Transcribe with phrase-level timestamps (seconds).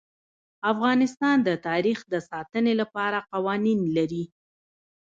[0.71, 4.23] افغانستان د تاریخ د ساتنې لپاره قوانین لري.